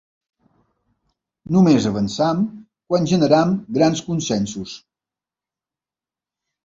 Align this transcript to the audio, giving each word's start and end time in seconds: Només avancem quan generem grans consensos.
Només 1.55 1.85
avancem 1.89 2.41
quan 2.93 3.07
generem 3.13 3.55
grans 3.79 4.05
consensos. 4.09 4.77